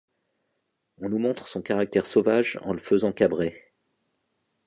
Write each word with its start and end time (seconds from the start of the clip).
On 0.97 1.09
nous 1.09 1.19
montre 1.19 1.47
son 1.47 1.61
caractère 1.61 2.07
sauvage 2.07 2.59
en 2.63 2.73
le 2.73 2.79
faisant 2.79 3.11
cabrer. 3.11 3.75